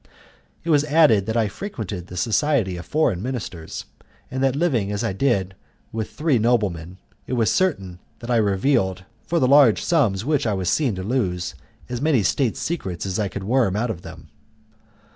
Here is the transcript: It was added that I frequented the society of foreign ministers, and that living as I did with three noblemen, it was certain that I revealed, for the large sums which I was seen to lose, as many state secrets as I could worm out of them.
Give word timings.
It 0.63 0.71
was 0.71 0.83
added 0.85 1.27
that 1.27 1.37
I 1.37 1.47
frequented 1.47 2.07
the 2.07 2.17
society 2.17 2.75
of 2.75 2.87
foreign 2.87 3.21
ministers, 3.21 3.85
and 4.31 4.43
that 4.43 4.55
living 4.55 4.91
as 4.91 5.03
I 5.03 5.13
did 5.13 5.53
with 5.91 6.09
three 6.09 6.39
noblemen, 6.39 6.97
it 7.27 7.33
was 7.33 7.51
certain 7.51 7.99
that 8.17 8.31
I 8.31 8.37
revealed, 8.37 9.03
for 9.21 9.39
the 9.39 9.47
large 9.47 9.83
sums 9.83 10.25
which 10.25 10.47
I 10.47 10.53
was 10.55 10.71
seen 10.71 10.95
to 10.95 11.03
lose, 11.03 11.53
as 11.87 12.01
many 12.01 12.23
state 12.23 12.57
secrets 12.57 13.05
as 13.05 13.19
I 13.19 13.27
could 13.27 13.43
worm 13.43 13.75
out 13.75 13.91
of 13.91 14.01
them. 14.01 14.29